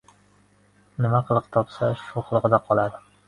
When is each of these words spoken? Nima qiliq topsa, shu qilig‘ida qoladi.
Nima 1.05 1.19
qiliq 1.27 1.51
topsa, 1.57 1.91
shu 2.07 2.25
qilig‘ida 2.31 2.61
qoladi. 2.71 3.05